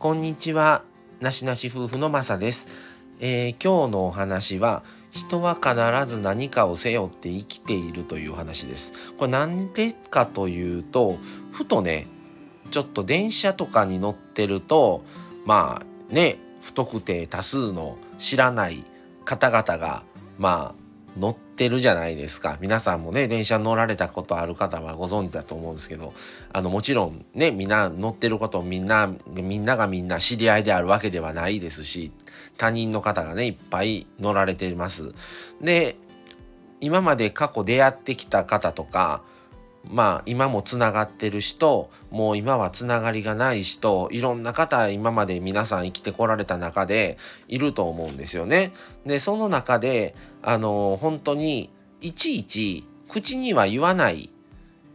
[0.00, 0.82] こんにちは。
[1.20, 2.68] なしなし夫婦のまさです、
[3.20, 5.74] えー、今日のお話は、人は必
[6.06, 9.12] ず何かを背負って生きているという話です。
[9.12, 11.18] これなんでかというと、
[11.52, 12.06] ふとね、
[12.70, 15.04] ちょっと電車とかに乗ってると、
[15.44, 18.86] まあね、不特定多数の知らない
[19.26, 20.02] 方々が、
[20.38, 20.79] まあ、
[21.18, 22.56] 乗ってるじゃないですか。
[22.60, 26.12] 皆さんもね、電車乗られたことある方はご存知だと思うんですけど、
[26.52, 32.12] あの、もちろんね、みんな乗ってることみんな、みんながみんな知り合いであるわけではないですし、
[32.56, 35.14] 他人の方がね、いっぱい乗られています。
[35.60, 35.96] で、
[36.80, 39.22] 今まで過去出会ってきた方とか、
[39.88, 47.16] まあ今もつながってる人もう今はつながりがない人いろんな方今まで皆さん生きてこられた中で
[47.48, 48.72] いると思うんですよね。
[49.06, 54.30] でその中であの本当にいちいち口には言わない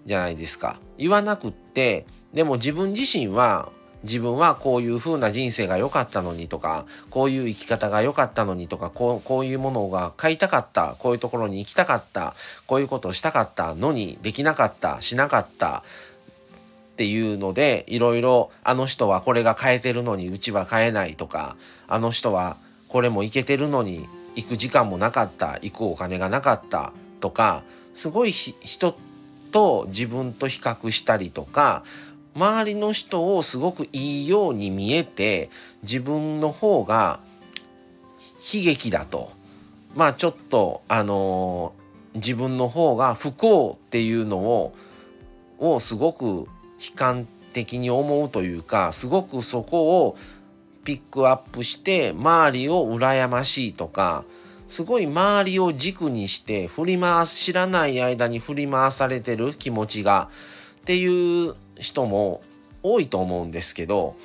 [0.06, 0.80] じゃないですか。
[0.98, 3.72] 言わなくってでも自分自身は
[4.06, 12.34] 自分はこういう風な人生が良かったのにとか、こういう生き方が良かったのにとか、こうこういうものが買いたかった、こういうところに行きたかった、
[12.68, 15.84] こういうことをしたかったのにできなかった、しなかった、
[16.94, 22.56] っていうので、いろいろあの人はこれが買えてるのにうちは買えないとか、あの人は
[22.88, 28.96] これも行けてるのに行く時間もなかった、行くお金がなかったとか、すごい人
[29.52, 31.84] と自分と比較したりとか、
[32.36, 35.50] 周りの人をすごくいいように見えて
[35.84, 37.20] 自分の方が
[38.54, 39.30] 悲劇だと。
[39.96, 44.76] まあちょっとあのー、自分の方が不幸っていうのを
[45.58, 46.48] をすごく悲
[46.96, 50.18] 観的に思うというかすごくそこを
[50.84, 54.26] ピックアップして周りを羨ましいとか
[54.68, 60.30] すごい周りを軸にして振り回す知らない間に振り回されてる気持ちが
[60.86, 62.44] っていう人も
[62.84, 64.16] 多いと思うんですけど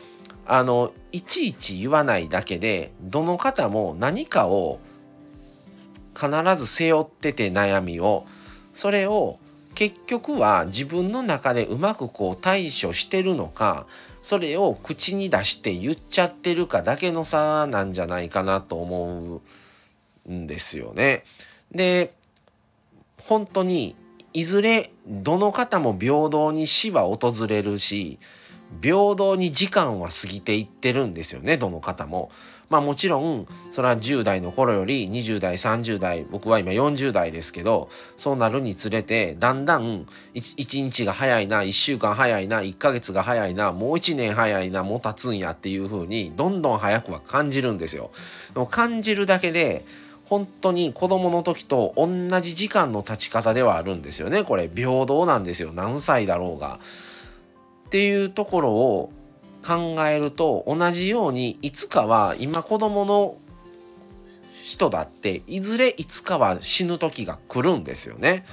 [0.46, 4.78] あのいちいち言わないだけでどの方も何かを
[6.14, 6.28] 必
[6.58, 8.26] ず背負ってて悩みを
[8.74, 9.38] それを
[9.74, 13.86] 結局は自分の中でうまくこう対処してるのか
[14.20, 19.40] それを口に出して言っちゃってるかだけの差なんじゃないかなと思
[20.26, 21.24] うんですよね。
[21.72, 22.12] で
[23.26, 23.96] 本当に
[24.32, 28.18] いずれどの方も平等に死は訪れるし
[28.82, 32.30] 平等に時間は過ぎていってるんですよねどの方も。
[32.68, 48.12] まあもちろんそれは10代の頃より20代30代僕は今40代ですけどそうなるにつれてだんだん 1, 1日が早いな1週間早いな1ヶ月が早いなもう1年早いなもう経つんやっていう風にどんどん早くは感じるんですよ。
[48.54, 49.84] でも感じるだけで
[50.30, 52.06] 本当に子供の時と同
[52.40, 54.44] じ時間の経ち方ではあるんですよね。
[54.44, 55.72] これ平等なんですよ。
[55.72, 56.78] 何歳だろうが。
[57.86, 59.12] っていうところを
[59.66, 63.34] 考えると同じようにいつかは今子供の
[64.62, 68.44] 人だっていずれいつかは死ぬ時が来るんですよね。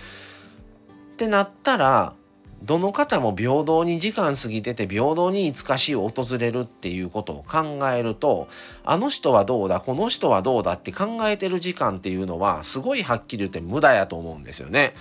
[1.14, 2.16] ってなったら
[2.64, 8.48] どの方も平等に時間過ぎてて平等にいつか死を訪れるっていうことを考えると
[8.84, 14.94] あの人はどうだこの人はどうだって考えてる時間っていうのはすごいはっきり言って無駄やと思うんですよね。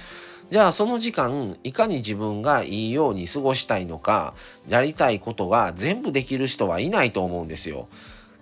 [0.50, 4.32] じゃあその時間いかに自分がいいように過ごしたいのか
[4.68, 7.88] やりたいことが全部できる人はいないと思うんですよ。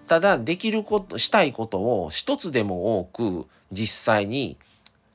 [0.06, 4.58] ただできることしたいことを一つでも多く実際に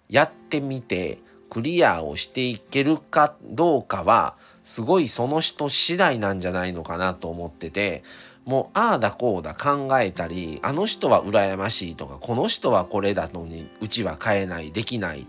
[0.09, 8.04] やってみてクリアをしていけるかどうかはすごいその人次第なんじゃないのかなと思ってて
[8.46, 15.26] もうああだこうだ考えたりあの人は羨ましいとかこの人はこれだのにうちは買えないできないっ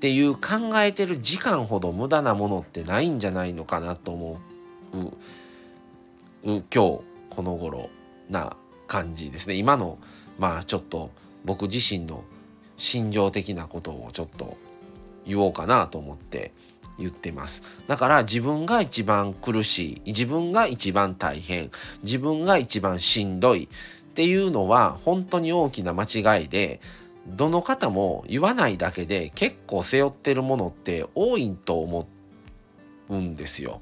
[0.00, 4.40] ていう考えてる時間ほど無駄なものってないんじゃないのかなと思
[4.94, 4.98] う
[6.44, 7.02] 今日こ
[7.42, 7.90] の頃
[8.30, 9.54] な感じですね。
[9.54, 9.98] 今の
[10.38, 11.10] まあちょっと
[11.44, 12.24] 僕自身の
[12.76, 14.56] 心情的なことをちょっと
[15.28, 16.52] 言おうかなと思って
[16.98, 17.62] 言ってます。
[17.86, 21.70] だから自分が一番苦しい、自分が一番大変、
[22.02, 23.68] 自分が一番しんどいっ
[24.14, 26.80] ていうのは本当に大きな間違いで、
[27.28, 32.08] どの方も言わないだけで結構背負ってるものって多いと思
[33.10, 33.80] うんですよ。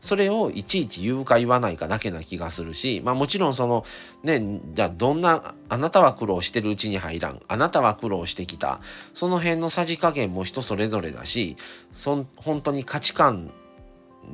[0.00, 3.84] それをいちいち言うか言わないかだけな気がするし、まあもちろんその、
[4.22, 7.40] ね、じゃあどんな、あなたは苦労してるうちに入らん。
[7.48, 8.80] あなたは苦労してきた。
[9.12, 11.56] その辺のさじ加減も人それぞれだし、
[11.92, 13.50] そん本当に価値観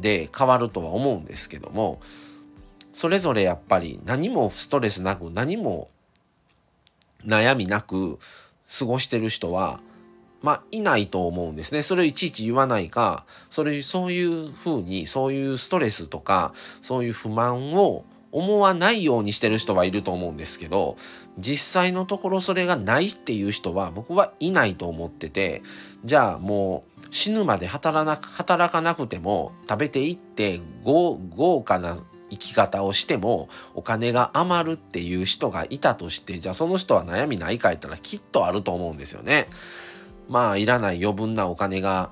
[0.00, 2.00] で変わるとは思うんですけども、
[2.93, 5.88] それぞれやっぱり何もストレスなく、何も
[7.25, 8.19] 悩みなく
[8.78, 9.81] 過ごしてる人は、
[10.44, 11.81] まあ、いないと思うんですね。
[11.81, 16.52] それをいちいち言わないか、それ、そういうふうに、そういうストレスとか、
[16.82, 20.96] そういう不満を思わないようにしてる人はいると思うんですけど
[21.38, 25.62] 実際のところそれがないっていう人は僕はいないと思ってて
[26.05, 31.97] じゃあもう死ぬまで働な働かなくても食べていって豪華な
[32.31, 39.47] 生き方をしてもお金が余るっていう人がいたとしてじゃあその人は悩みないか言ったらきっとあると思うんですよね。
[40.29, 42.11] まあいらない余分なお金が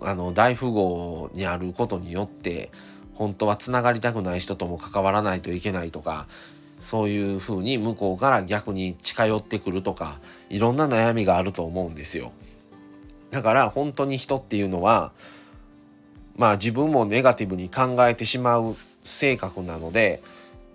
[0.00, 2.70] あの大富豪にあることによって
[3.14, 6.26] 本当はつながりたくない人とも関わらないといけないとか
[6.78, 10.20] そういうふうに向こうから逆に近寄ってくるとか
[10.50, 12.32] いろんな悩みがあると思うんですよ。
[13.30, 15.12] だから本当に人っていうのは
[16.36, 20.20] まあ自分もネガティブに考えてしまう性格なので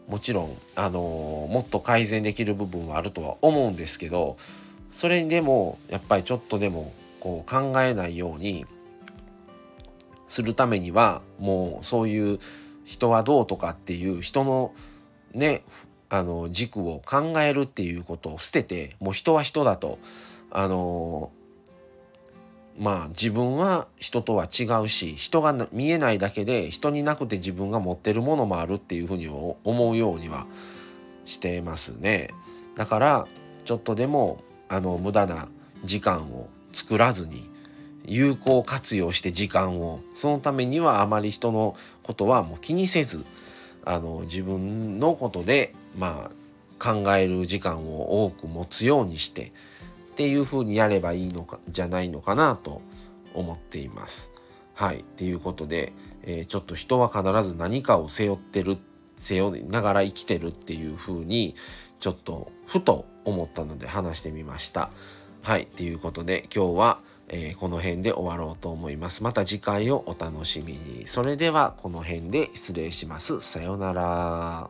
[0.07, 4.35] もちろん、あのー、もっと改善できる部分はあるとは思うんですけど
[4.91, 6.85] それにでもやっぱりちょっとでも
[7.21, 8.65] こう考えないように
[10.27, 12.39] するためにはもうそういう
[12.83, 14.73] 人はどうとかっていう人の
[15.33, 15.63] ね
[16.09, 19.97] あの軸を考えるっていうことを捨ててもう人は人だと
[20.51, 21.31] あの
[22.77, 30.47] まあ自分は人とは違うし人が見えないだけで人になくて自分が持ってるものもあるっていうふうに思うようには
[31.23, 32.29] してますね。
[32.75, 33.27] だから
[33.63, 34.41] ちょっとでも
[34.71, 35.49] あの無駄な
[35.83, 37.49] 時間を作らずに
[38.05, 43.25] 有効活用して時間をそのためにはあまり人のことはもう気にせず
[43.85, 46.31] あの自分のことでまあ
[46.79, 49.51] 考える時間を多く持つようにして
[50.13, 52.81] っていうふうにやればいいのかじゃないのかなと
[53.33, 54.31] 思っています。
[54.73, 54.99] はい。
[54.99, 58.77] っていうことで、えー、ちょっと人は必ず何かを背負ってる
[59.17, 61.55] 背負いながら生きてるっていうふうに
[61.99, 64.89] ちょっとふと思ったので話してみました。
[65.43, 65.65] はい。
[65.65, 66.99] ということで今日は
[67.33, 69.23] えー、この辺で終わろうと思います。
[69.23, 71.07] また次回をお楽しみに。
[71.07, 73.39] それではこの辺で失礼します。
[73.39, 74.69] さようなら。